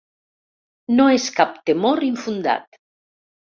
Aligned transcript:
No 0.99 1.05
és 1.17 1.27
cap 1.41 1.59
temor 1.71 2.03
infundat. 2.09 2.81